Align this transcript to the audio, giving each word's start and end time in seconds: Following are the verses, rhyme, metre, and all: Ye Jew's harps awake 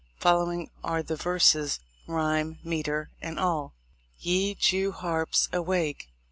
Following 0.19 0.71
are 0.83 1.03
the 1.03 1.15
verses, 1.15 1.79
rhyme, 2.07 2.57
metre, 2.63 3.11
and 3.21 3.39
all: 3.39 3.75
Ye 4.19 4.55
Jew's 4.55 4.95
harps 4.95 5.47
awake 5.53 6.07